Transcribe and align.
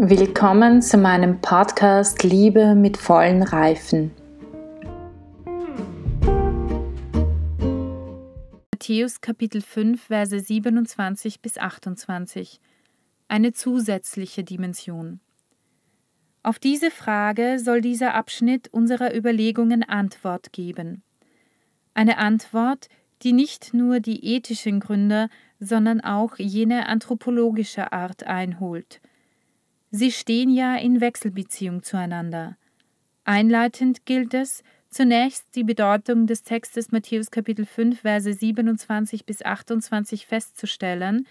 Willkommen 0.00 0.80
zu 0.80 0.96
meinem 0.96 1.40
Podcast 1.40 2.22
Liebe 2.22 2.76
mit 2.76 2.96
vollen 2.96 3.42
Reifen. 3.42 4.12
Matthäus 8.70 9.20
Kapitel 9.20 9.60
5, 9.60 10.00
Verse 10.00 10.38
27 10.38 11.40
bis 11.40 11.58
28. 11.58 12.60
Eine 13.26 13.52
zusätzliche 13.52 14.44
Dimension. 14.44 15.18
Auf 16.44 16.60
diese 16.60 16.92
Frage 16.92 17.58
soll 17.58 17.80
dieser 17.80 18.14
Abschnitt 18.14 18.68
unserer 18.68 19.12
Überlegungen 19.16 19.82
Antwort 19.82 20.52
geben. 20.52 21.02
Eine 21.94 22.18
Antwort, 22.18 22.86
die 23.22 23.32
nicht 23.32 23.74
nur 23.74 23.98
die 23.98 24.24
ethischen 24.24 24.78
Gründe, 24.78 25.28
sondern 25.58 26.00
auch 26.00 26.36
jene 26.38 26.86
anthropologische 26.86 27.90
Art 27.92 28.22
einholt. 28.22 29.00
Sie 29.90 30.12
stehen 30.12 30.50
ja 30.50 30.76
in 30.76 31.00
Wechselbeziehung 31.00 31.82
zueinander. 31.82 32.56
Einleitend 33.24 34.04
gilt 34.04 34.34
es, 34.34 34.62
zunächst 34.90 35.54
die 35.54 35.64
Bedeutung 35.64 36.26
des 36.26 36.42
Textes 36.42 36.92
Matthäus 36.92 37.30
Kapitel 37.30 37.64
5, 37.64 38.00
Verse 38.00 38.32
27 38.32 39.24
bis 39.24 39.42
28 39.42 40.26
festzustellen, 40.26 41.26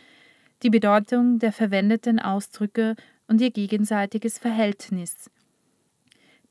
die 0.63 0.69
Bedeutung 0.69 1.37
der 1.39 1.51
verwendeten 1.51 2.19
Ausdrücke 2.19 2.95
und 3.27 3.41
ihr 3.41 3.51
gegenseitiges 3.51 4.39
Verhältnis. 4.39 5.29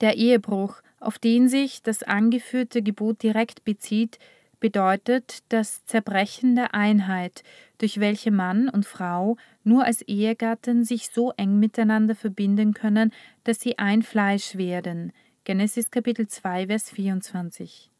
Der 0.01 0.16
Ehebruch, 0.16 0.82
auf 1.01 1.18
den 1.18 1.48
sich 1.48 1.82
das 1.82 2.02
angeführte 2.02 2.82
Gebot 2.82 3.23
direkt 3.23 3.65
bezieht, 3.65 4.18
bedeutet 4.60 5.41
das 5.51 5.84
Zerbrechen 5.84 6.56
der 6.56 6.74
Einheit, 6.74 7.42
durch 7.78 8.01
welche 8.01 8.30
Mann 8.30 8.69
und 8.69 8.87
Frau 8.87 9.37
nur 9.65 9.84
als 9.84 10.02
Ehegatten 10.02 10.84
sich 10.84 11.09
so 11.10 11.32
eng 11.37 11.59
miteinander 11.59 12.15
verbinden 12.15 12.74
können, 12.74 13.13
dass 13.45 13.60
sie 13.60 13.79
ein 13.79 14.02
Fleisch 14.02 14.57
werden. 14.57 15.13
Genesis 15.45 15.90
Kapitel 15.90 16.26
2, 16.26 16.66
Vers 16.66 16.90
24. 16.90 17.90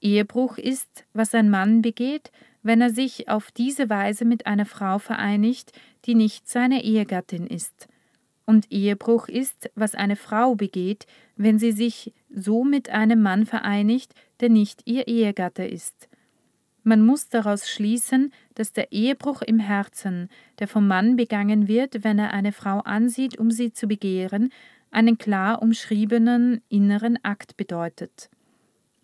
Ehebruch 0.00 0.58
ist, 0.58 1.04
was 1.12 1.34
ein 1.34 1.50
Mann 1.50 1.82
begeht, 1.82 2.30
wenn 2.62 2.80
er 2.80 2.90
sich 2.90 3.28
auf 3.28 3.50
diese 3.50 3.88
Weise 3.90 4.24
mit 4.24 4.46
einer 4.46 4.66
Frau 4.66 4.98
vereinigt, 4.98 5.72
die 6.06 6.14
nicht 6.14 6.48
seine 6.48 6.82
Ehegattin 6.82 7.46
ist. 7.46 7.88
Und 8.46 8.70
Ehebruch 8.70 9.28
ist, 9.28 9.70
was 9.74 9.94
eine 9.94 10.16
Frau 10.16 10.54
begeht, 10.54 11.06
wenn 11.36 11.58
sie 11.58 11.72
sich 11.72 12.12
so 12.34 12.64
mit 12.64 12.90
einem 12.90 13.22
Mann 13.22 13.46
vereinigt, 13.46 14.14
der 14.40 14.48
nicht 14.48 14.82
ihr 14.84 15.08
Ehegatte 15.08 15.64
ist. 15.64 16.08
Man 16.82 17.04
muss 17.04 17.28
daraus 17.28 17.68
schließen, 17.68 18.32
dass 18.54 18.72
der 18.72 18.92
Ehebruch 18.92 19.40
im 19.40 19.58
Herzen, 19.58 20.28
der 20.58 20.68
vom 20.68 20.86
Mann 20.86 21.16
begangen 21.16 21.66
wird, 21.66 22.04
wenn 22.04 22.18
er 22.18 22.32
eine 22.32 22.52
Frau 22.52 22.80
ansieht, 22.80 23.38
um 23.38 23.50
sie 23.50 23.72
zu 23.72 23.86
begehren, 23.86 24.50
einen 24.90 25.16
klar 25.16 25.62
umschriebenen 25.62 26.60
inneren 26.68 27.18
Akt 27.24 27.56
bedeutet. 27.56 28.28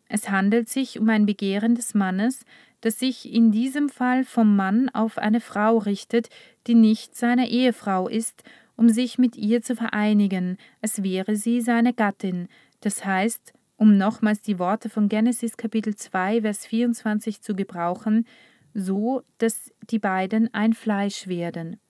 Es 0.08 0.28
handelt 0.28 0.68
sich 0.68 0.98
um 0.98 1.08
ein 1.08 1.24
Begehren 1.24 1.74
des 1.74 1.94
Mannes, 1.94 2.44
das 2.82 2.98
sich 2.98 3.32
in 3.32 3.50
diesem 3.50 3.88
Fall 3.88 4.24
vom 4.24 4.56
Mann 4.56 4.88
auf 4.90 5.18
eine 5.18 5.40
Frau 5.40 5.78
richtet, 5.78 6.28
die 6.66 6.74
nicht 6.74 7.16
seine 7.16 7.48
Ehefrau 7.48 8.08
ist 8.08 8.42
um 8.80 8.88
sich 8.88 9.18
mit 9.18 9.36
ihr 9.36 9.60
zu 9.60 9.76
vereinigen, 9.76 10.56
als 10.80 11.02
wäre 11.02 11.36
sie 11.36 11.60
seine 11.60 11.92
Gattin, 11.92 12.48
das 12.80 13.04
heißt, 13.04 13.52
um 13.76 13.96
nochmals 13.96 14.42
die 14.42 14.58
Worte 14.58 14.88
von 14.88 15.08
Genesis 15.08 15.56
Kapitel 15.56 15.94
2, 15.94 16.42
Vers 16.42 16.66
24 16.66 17.40
zu 17.40 17.54
gebrauchen, 17.54 18.26
so 18.74 19.22
dass 19.38 19.72
die 19.90 19.98
beiden 19.98 20.52
ein 20.52 20.74
Fleisch 20.74 21.28
werden. 21.28 21.80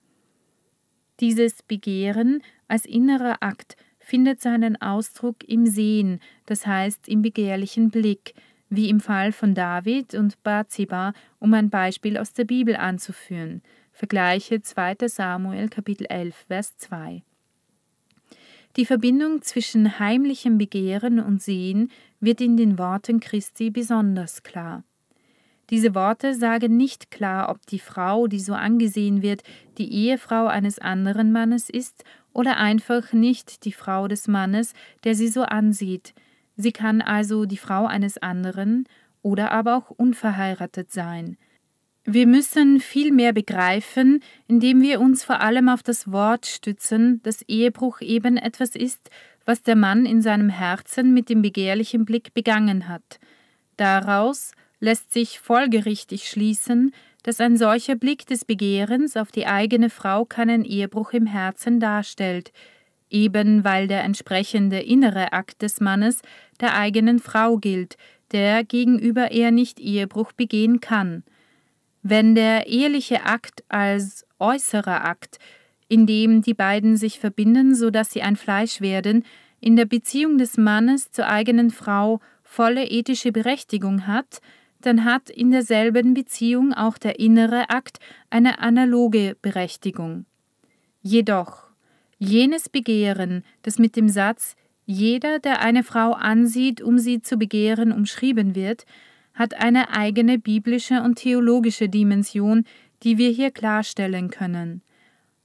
Dieses 1.19 1.61
Begehren 1.63 2.41
als 2.67 2.85
innerer 2.85 3.37
Akt 3.41 3.75
findet 3.99 4.41
seinen 4.41 4.81
Ausdruck 4.81 5.47
im 5.47 5.67
Sehen, 5.67 6.19
das 6.45 6.65
heißt 6.65 7.07
im 7.07 7.21
begehrlichen 7.21 7.91
Blick, 7.91 8.33
wie 8.69 8.89
im 8.89 8.99
Fall 8.99 9.31
von 9.31 9.53
David 9.53 10.15
und 10.15 10.41
Bathseba, 10.43 11.13
um 11.39 11.53
ein 11.53 11.69
Beispiel 11.69 12.17
aus 12.17 12.33
der 12.33 12.45
Bibel 12.45 12.75
anzuführen. 12.75 13.61
Vergleiche 13.91 14.61
2. 14.61 15.07
Samuel 15.07 15.69
Kapitel 15.69 16.07
11, 16.07 16.35
Vers 16.47 16.77
2. 16.77 17.21
Die 18.77 18.85
Verbindung 18.85 19.41
zwischen 19.41 19.99
heimlichem 19.99 20.57
Begehren 20.57 21.19
und 21.19 21.41
Sehen 21.41 21.91
wird 22.21 22.39
in 22.39 22.55
den 22.55 22.77
Worten 22.77 23.19
Christi 23.19 23.69
besonders 23.69 24.43
klar. 24.43 24.83
Diese 25.69 25.93
Worte 25.95 26.35
sagen 26.35 26.77
nicht 26.77 27.11
klar, 27.11 27.49
ob 27.49 27.65
die 27.65 27.79
Frau, 27.79 28.27
die 28.27 28.39
so 28.39 28.53
angesehen 28.53 29.21
wird, 29.21 29.43
die 29.77 29.91
Ehefrau 29.91 30.47
eines 30.47 30.79
anderen 30.79 31.31
Mannes 31.31 31.69
ist 31.69 32.03
oder 32.33 32.57
einfach 32.57 33.13
nicht 33.13 33.65
die 33.65 33.71
Frau 33.71 34.07
des 34.07 34.27
Mannes, 34.27 34.73
der 35.03 35.15
sie 35.15 35.27
so 35.27 35.43
ansieht. 35.43 36.13
Sie 36.55 36.71
kann 36.71 37.01
also 37.01 37.45
die 37.45 37.57
Frau 37.57 37.85
eines 37.85 38.17
anderen 38.17 38.85
oder 39.21 39.51
aber 39.51 39.77
auch 39.77 39.89
unverheiratet 39.89 40.91
sein. 40.91 41.37
Wir 42.13 42.27
müssen 42.27 42.81
viel 42.81 43.13
mehr 43.13 43.31
begreifen, 43.31 44.21
indem 44.45 44.81
wir 44.81 44.99
uns 44.99 45.23
vor 45.23 45.39
allem 45.39 45.69
auf 45.69 45.81
das 45.81 46.11
Wort 46.11 46.45
stützen, 46.45 47.21
dass 47.23 47.41
Ehebruch 47.43 48.01
eben 48.01 48.35
etwas 48.35 48.75
ist, 48.75 49.09
was 49.45 49.61
der 49.61 49.77
Mann 49.77 50.05
in 50.05 50.21
seinem 50.21 50.49
Herzen 50.49 51.13
mit 51.13 51.29
dem 51.29 51.41
begehrlichen 51.41 52.03
Blick 52.03 52.33
begangen 52.33 52.89
hat. 52.89 53.21
Daraus 53.77 54.51
lässt 54.81 55.13
sich 55.13 55.39
folgerichtig 55.39 56.27
schließen, 56.27 56.93
dass 57.23 57.39
ein 57.39 57.55
solcher 57.55 57.95
Blick 57.95 58.25
des 58.25 58.43
Begehrens 58.43 59.15
auf 59.15 59.31
die 59.31 59.47
eigene 59.47 59.89
Frau 59.89 60.25
keinen 60.25 60.65
Ehebruch 60.65 61.13
im 61.13 61.27
Herzen 61.27 61.79
darstellt, 61.79 62.51
eben 63.09 63.63
weil 63.63 63.87
der 63.87 64.03
entsprechende 64.03 64.81
innere 64.81 65.31
Akt 65.31 65.61
des 65.61 65.79
Mannes 65.79 66.23
der 66.59 66.75
eigenen 66.75 67.19
Frau 67.19 67.55
gilt, 67.55 67.95
der 68.33 68.65
gegenüber 68.65 69.31
er 69.31 69.51
nicht 69.51 69.79
Ehebruch 69.79 70.33
begehen 70.33 70.81
kann. 70.81 71.23
Wenn 72.03 72.35
der 72.35 72.67
eheliche 72.67 73.25
Akt 73.25 73.63
als 73.69 74.25
äußerer 74.39 75.05
Akt, 75.05 75.37
in 75.87 76.07
dem 76.07 76.41
die 76.41 76.53
beiden 76.53 76.97
sich 76.97 77.19
verbinden, 77.19 77.75
so 77.75 77.89
dass 77.91 78.11
sie 78.11 78.21
ein 78.21 78.35
Fleisch 78.35 78.81
werden, 78.81 79.23
in 79.59 79.75
der 79.75 79.85
Beziehung 79.85 80.37
des 80.37 80.57
Mannes 80.57 81.11
zur 81.11 81.27
eigenen 81.27 81.69
Frau 81.69 82.19
volle 82.43 82.85
ethische 82.85 83.31
Berechtigung 83.31 84.07
hat, 84.07 84.41
dann 84.81 85.05
hat 85.05 85.29
in 85.29 85.51
derselben 85.51 86.13
Beziehung 86.13 86.73
auch 86.73 86.97
der 86.97 87.19
innere 87.19 87.69
Akt 87.69 87.99
eine 88.29 88.59
analoge 88.59 89.37
Berechtigung. 89.41 90.25
Jedoch, 91.03 91.67
jenes 92.17 92.67
Begehren, 92.67 93.43
das 93.61 93.77
mit 93.77 93.95
dem 93.95 94.09
Satz 94.09 94.55
jeder, 94.85 95.39
der 95.39 95.61
eine 95.61 95.83
Frau 95.83 96.13
ansieht, 96.13 96.81
um 96.81 96.97
sie 96.97 97.21
zu 97.21 97.37
begehren, 97.37 97.91
umschrieben 97.91 98.55
wird, 98.55 98.85
hat 99.33 99.53
eine 99.55 99.89
eigene 99.91 100.37
biblische 100.39 101.01
und 101.01 101.15
theologische 101.15 101.89
Dimension, 101.89 102.65
die 103.03 103.17
wir 103.17 103.29
hier 103.29 103.51
klarstellen 103.51 104.29
können. 104.29 104.81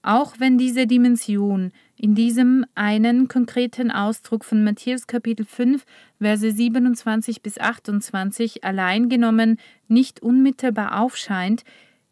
Auch 0.03 0.35
wenn 0.39 0.57
diese 0.57 0.87
Dimension 0.87 1.73
in 1.97 2.15
diesem 2.15 2.65
einen 2.77 3.27
konkreten 3.27 3.91
Ausdruck 3.91 4.45
von 4.45 4.63
Matthäus 4.63 5.09
Kapitel 5.09 5.45
5, 5.45 5.85
Verse 6.21 6.53
27 6.53 7.43
bis 7.43 7.59
28 7.59 8.63
allein 8.63 9.09
genommen 9.09 9.59
nicht 9.89 10.21
unmittelbar 10.23 11.01
aufscheint, 11.01 11.65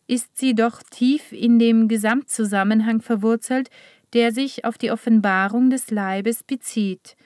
ist 0.09 0.37
sie 0.37 0.55
doch 0.57 0.83
tief 0.83 1.31
in 1.31 1.61
dem 1.61 1.87
Gesamtzusammenhang 1.87 3.01
verwurzelt, 3.01 3.71
der 4.13 4.33
sich 4.33 4.65
auf 4.65 4.77
die 4.77 4.91
Offenbarung 4.91 5.71
des 5.71 5.93
Leibes 5.93 6.43
bezieht. 6.43 7.17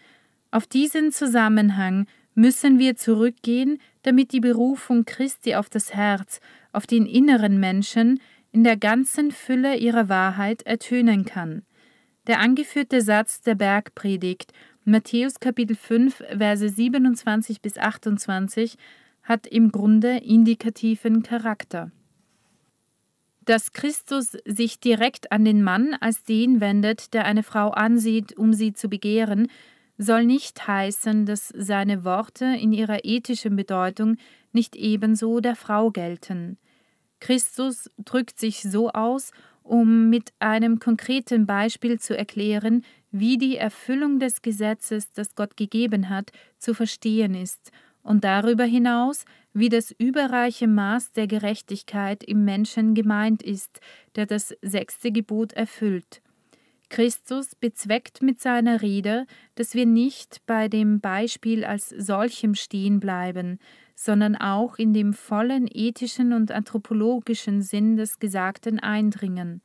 Auf 0.50 0.66
diesen 0.66 1.12
Zusammenhang 1.12 2.06
müssen 2.38 2.78
wir 2.78 2.94
zurückgehen, 2.94 3.78
damit 4.03 4.32
die 4.32 4.38
Berufung 4.38 5.04
Christi 5.04 5.56
auf 5.56 5.69
das 5.69 5.93
Herz, 5.93 6.41
auf 6.72 6.87
den 6.87 7.04
inneren 7.04 7.59
Menschen 7.59 8.21
in 8.53 8.62
der 8.62 8.76
ganzen 8.76 9.32
Fülle 9.32 9.76
ihrer 9.76 10.08
Wahrheit 10.08 10.62
ertönen 10.62 11.25
kann. 11.25 11.62
Der 12.29 12.38
angeführte 12.38 13.02
Satz 13.02 13.40
der 13.40 13.56
Bergpredigt, 13.56 14.52
Matthäus 14.85 15.40
Kapitel 15.40 15.75
5, 15.75 16.23
Verse 16.38 16.69
27 16.69 17.61
bis 17.61 17.76
28, 17.76 18.76
hat 19.25 19.49
im 19.49 19.73
Grunde 19.73 20.19
indikativen 20.19 21.25
Charakter. 21.25 21.90
Dass 23.40 23.73
Christus 23.73 24.37
sich 24.44 24.79
direkt 24.79 25.32
an 25.32 25.44
den 25.44 25.64
Mann 25.64 25.94
als 26.00 26.23
den 26.23 26.61
wendet, 26.61 27.14
der 27.14 27.25
eine 27.25 27.43
Frau 27.43 27.70
ansieht, 27.70 28.38
um 28.38 28.52
sie 28.52 28.75
zu 28.75 28.88
begehren, 28.88 29.49
soll 29.99 30.25
nicht 30.25 30.67
heißen, 30.67 31.27
dass 31.27 31.53
seine 31.56 32.05
Worte 32.05 32.45
in 32.45 32.73
ihrer 32.73 33.05
ethischen 33.05 33.56
Bedeutung 33.56 34.17
nicht 34.53 34.77
ebenso 34.77 35.41
der 35.41 35.56
Frau 35.56 35.91
gelten. 35.91 36.56
Christus 37.21 37.91
drückt 37.99 38.39
sich 38.39 38.62
so 38.62 38.91
aus, 38.91 39.33
um 39.65 40.09
mit 40.09 40.33
einem 40.39 40.79
konkreten 40.79 41.47
Beispiel 41.47 41.99
zu 41.99 42.17
erklären, 42.17 42.85
wie 43.11 43.37
die 43.37 43.56
Erfüllung 43.56 44.19
des 44.21 44.41
Gesetzes, 44.41 45.12
das 45.12 45.35
Gott 45.35 45.56
gegeben 45.56 46.09
hat, 46.09 46.31
zu 46.59 46.75
verstehen 46.75 47.35
ist, 47.35 47.71
und 48.03 48.25
darüber 48.25 48.65
hinaus, 48.65 49.25
wie 49.53 49.69
das 49.69 49.91
überreiche 49.91 50.67
Maß 50.67 51.12
der 51.12 51.27
Gerechtigkeit 51.27 52.25
im 52.25 52.45
Menschen 52.45 52.95
gemeint 52.95 53.43
ist, 53.43 53.81
der 54.15 54.25
das 54.25 54.55
sechste 54.62 55.12
Gebot 55.12 55.53
erfüllt. 55.53 56.23
Christus 56.88 57.55
bezweckt 57.55 58.23
mit 58.23 58.40
seiner 58.40 58.82
Rede, 58.82 59.26
dass 59.55 59.75
wir 59.75 59.87
nicht 59.87 60.40
bei 60.46 60.69
dem 60.69 61.00
Beispiel 61.00 61.64
als 61.64 61.88
solchem 61.90 62.55
stehen 62.55 63.00
bleiben, 63.00 63.58
sondern 63.94 64.37
auch 64.37 64.79
in 64.79 64.94
dem 64.94 65.12
vollen 65.12 65.69
ethischen 65.70 66.32
und 66.32 66.52
anthropologischen 66.52 67.62
Sinn 67.62 67.96
des 67.96 68.19
Gesagten 68.19 68.79
eindringen. 68.79 69.61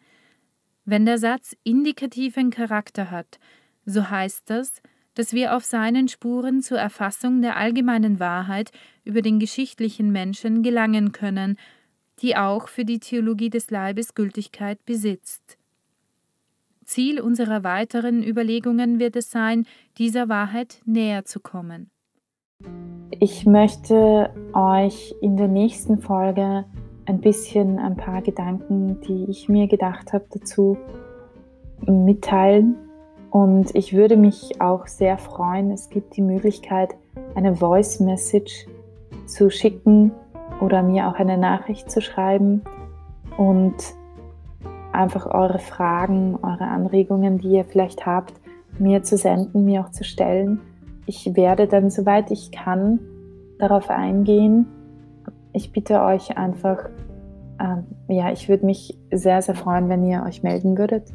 Wenn 0.86 1.06
der 1.06 1.18
Satz 1.18 1.56
indikativen 1.64 2.50
Charakter 2.50 3.12
hat, 3.12 3.40
so 3.86 4.10
heißt 4.10 4.50
das, 4.50 4.82
dass 5.14 5.34
wir 5.34 5.56
auf 5.56 5.64
seinen 5.64 6.08
Spuren 6.08 6.62
zur 6.62 6.80
Erfassung 6.80 7.42
der 7.42 7.58
allgemeinen 7.58 8.20
Wahrheit 8.20 8.72
über 9.04 9.22
den 9.22 9.40
geschichtlichen 9.40 10.12
Menschen 10.12 10.64
gelangen 10.64 11.12
können, 11.12 11.58
die 12.20 12.36
auch 12.36 12.68
für 12.68 12.86
die 12.86 13.00
Theologie 13.00 13.50
des 13.50 13.70
Leibes 13.70 14.16
Gültigkeit 14.16 14.84
besitzt. 14.86 15.58
Ziel 16.86 17.22
unserer 17.22 17.64
weiteren 17.64 18.24
Überlegungen 18.24 19.00
wird 19.00 19.16
es 19.16 19.32
sein, 19.32 19.66
dieser 19.98 20.30
Wahrheit 20.30 20.82
näher 20.86 21.26
zu 21.26 21.40
kommen. 21.40 21.90
Ich 23.20 23.46
möchte 23.46 24.32
euch 24.54 25.16
in 25.22 25.38
der 25.38 25.48
nächsten 25.48 26.00
Folge 26.00 26.66
ein 27.06 27.20
bisschen 27.20 27.80
ein 27.80 27.96
paar 27.96 28.22
Gedanken, 28.22 29.00
die 29.02 29.26
ich 29.30 29.50
mir 29.50 29.68
gedacht 29.68 30.14
habe, 30.14 30.26
dazu 30.30 30.78
mitteilen. 31.86 32.76
Und 33.30 33.76
ich 33.76 33.94
würde 33.94 34.16
mich 34.16 34.62
auch 34.62 34.88
sehr 34.88 35.18
freuen, 35.18 35.72
es 35.72 35.90
gibt 35.90 36.16
die 36.16 36.22
Möglichkeit, 36.22 36.96
eine 37.36 37.56
Voice 37.56 38.00
Message 38.00 38.68
zu 39.26 39.50
schicken 39.50 40.12
oder 40.62 40.84
mir 40.84 41.08
auch 41.08 41.16
eine 41.16 41.38
Nachricht 41.38 41.90
zu 41.90 42.02
schreiben 42.02 42.62
und 43.38 43.74
einfach 44.94 45.26
eure 45.26 45.60
Fragen, 45.60 46.38
eure 46.42 46.66
Anregungen, 46.66 47.38
die 47.38 47.52
ihr 47.52 47.66
vielleicht 47.66 48.06
habt, 48.06 48.34
mir 48.80 49.04
zu 49.04 49.18
senden, 49.18 49.66
mir 49.66 49.82
auch 49.82 49.92
zu 49.92 50.04
stellen. 50.04 50.60
Ich 51.06 51.36
werde 51.36 51.68
dann, 51.68 51.90
soweit 51.90 52.32
ich 52.32 52.52
kann, 52.52 53.00
darauf 53.60 53.90
eingehen. 53.90 54.68
Ich 55.52 55.72
bitte 55.72 56.02
euch 56.02 56.38
einfach, 56.38 56.90
äh, 57.60 58.14
ja, 58.14 58.32
ich 58.32 58.50
würde 58.50 58.66
mich 58.66 58.98
sehr, 59.12 59.42
sehr 59.42 59.56
freuen, 59.56 59.90
wenn 59.90 60.04
ihr 60.04 60.24
euch 60.26 60.44
melden 60.44 60.78
würdet 60.78 61.14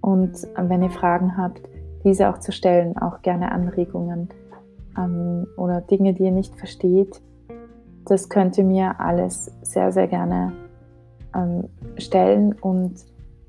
und 0.00 0.44
äh, 0.56 0.68
wenn 0.68 0.82
ihr 0.82 0.90
Fragen 0.90 1.36
habt, 1.36 1.62
diese 2.04 2.28
auch 2.28 2.38
zu 2.38 2.52
stellen, 2.52 2.96
auch 2.98 3.22
gerne 3.22 3.52
Anregungen 3.52 4.28
ähm, 4.96 5.46
oder 5.56 5.80
Dinge, 5.80 6.14
die 6.14 6.24
ihr 6.24 6.32
nicht 6.32 6.56
versteht. 6.56 7.20
Das 8.04 8.28
könnt 8.28 8.56
ihr 8.58 8.64
mir 8.64 9.00
alles 9.00 9.52
sehr, 9.62 9.92
sehr 9.92 10.06
gerne 10.06 10.52
ähm, 11.34 11.64
stellen 11.98 12.54
und 12.54 12.94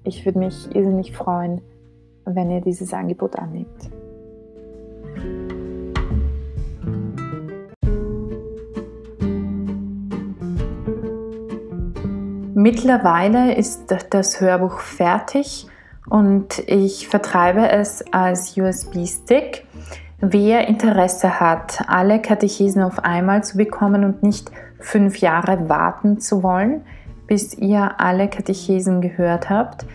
ich 0.04 0.26
würde 0.26 0.40
mich 0.40 0.74
irrsinnig 0.76 1.16
freuen, 1.16 1.62
wenn 2.26 2.52
ihr 2.52 2.62
dieses 2.62 2.94
Angebot 2.94 3.36
annimmt. 3.36 3.90
Mittlerweile 12.62 13.56
ist 13.56 13.96
das 14.10 14.42
Hörbuch 14.42 14.80
fertig 14.80 15.68
und 16.10 16.60
ich 16.68 17.08
vertreibe 17.08 17.70
es 17.70 18.04
als 18.12 18.58
USB-Stick. 18.58 19.66
Wer 20.20 20.68
Interesse 20.68 21.40
hat, 21.40 21.82
alle 21.88 22.22
Katechesen 22.22 22.82
auf 22.82 23.00
einmal 23.00 23.46
zu 23.46 23.56
bekommen 23.56 24.04
und 24.04 24.24
nicht 24.24 24.52
fünf 24.80 25.20
Jahre 25.20 25.70
warten 25.70 26.20
zu 26.20 26.44
wollen, 26.44 26.82
bis 27.30 27.54
ihr 27.54 28.02
alle 28.02 28.28
Katechesen 28.28 29.02
gehört 29.02 29.52
habt, 29.52 29.86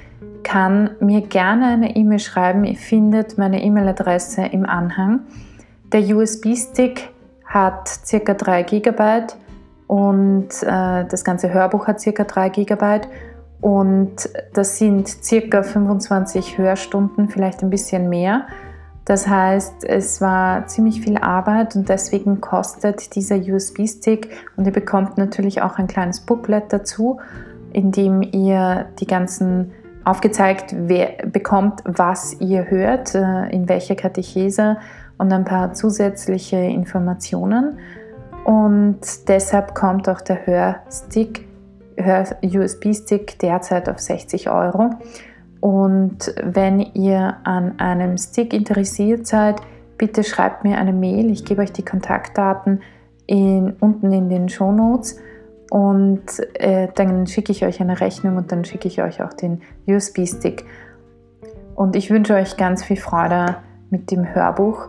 kann 0.44 0.90
mir 1.00 1.20
gerne 1.20 1.66
eine 1.66 1.96
E-Mail 1.96 2.20
schreiben. 2.20 2.64
Ihr 2.64 2.76
findet 2.76 3.36
meine 3.38 3.60
E-Mail-Adresse 3.60 4.42
im 4.46 4.64
Anhang. 4.64 5.20
Der 5.92 6.02
USB-Stick 6.02 7.10
hat 7.44 7.90
ca. 8.08 8.34
3 8.34 8.62
GB 8.62 9.02
und 9.88 10.48
äh, 10.62 11.04
das 11.06 11.25
ganze 11.25 11.52
Hörbuch 11.52 11.88
hat 11.88 12.04
ca. 12.04 12.22
3 12.22 12.50
GB 12.50 13.00
und 13.60 14.28
das 14.52 14.78
sind 14.78 15.16
ca. 15.28 15.62
25 15.64 16.56
Hörstunden, 16.56 17.28
vielleicht 17.30 17.64
ein 17.64 17.70
bisschen 17.70 18.08
mehr. 18.08 18.46
Das 19.04 19.28
heißt, 19.28 19.84
es 19.84 20.20
war 20.20 20.66
ziemlich 20.66 21.02
viel 21.02 21.18
Arbeit 21.18 21.76
und 21.76 21.88
deswegen 21.88 22.40
kostet 22.40 23.14
dieser 23.14 23.36
USB-Stick 23.36 24.30
und 24.56 24.66
ihr 24.66 24.72
bekommt 24.72 25.18
natürlich 25.18 25.60
auch 25.60 25.78
ein 25.78 25.86
kleines 25.86 26.20
Booklet 26.20 26.72
dazu, 26.72 27.20
in 27.72 27.92
dem 27.92 28.22
ihr 28.22 28.86
die 28.98 29.06
ganzen 29.06 29.72
aufgezeigt 30.04 30.74
bekommt, 31.32 31.80
was 31.84 32.40
ihr 32.40 32.70
hört, 32.70 33.14
äh, 33.14 33.48
in 33.50 33.68
welcher 33.68 33.94
Katechese 33.94 34.76
und 35.18 35.32
ein 35.32 35.44
paar 35.44 35.72
zusätzliche 35.72 36.56
Informationen. 36.56 37.78
Und 38.44 39.00
deshalb 39.28 39.74
kommt 39.74 40.08
auch 40.08 40.20
der 40.20 40.46
Hörstick, 40.46 41.46
Hör-USB-Stick 41.96 43.38
derzeit 43.38 43.88
auf 43.88 43.98
60 43.98 44.50
Euro. 44.50 44.90
Und 45.64 46.34
wenn 46.43 46.78
ihr 46.93 47.38
an 47.44 47.78
einem 47.78 48.19
Stick 48.19 48.52
interessiert 48.52 49.26
seid, 49.26 49.62
bitte 49.96 50.22
schreibt 50.22 50.62
mir 50.62 50.76
eine 50.76 50.93
Mail. 50.93 51.31
Ich 51.31 51.46
gebe 51.46 51.62
euch 51.62 51.72
die 51.72 51.87
Kontaktdaten 51.87 52.82
in, 53.26 53.72
unten 53.81 54.12
in 54.12 54.28
den 54.28 54.50
Show 54.50 54.72
Notes 54.72 55.19
und 55.70 56.20
äh, 56.61 56.88
dann 56.94 57.26
schicke 57.26 57.50
ich 57.50 57.64
euch 57.64 57.81
eine 57.81 57.99
Rechnung 57.99 58.37
und 58.37 58.52
dann 58.52 58.66
schicke 58.66 58.88
ich 58.88 59.00
euch 59.00 59.22
auch 59.22 59.32
den 59.32 59.62
USB-Stick. 59.87 60.66
Und 61.75 61.96
ich 61.96 62.11
wünsche 62.11 62.34
euch 62.34 62.58
ganz 62.58 62.84
viel 62.84 62.99
Freude 62.99 63.56
mit 63.88 64.11
dem 64.11 64.34
Hörbuch. 64.34 64.88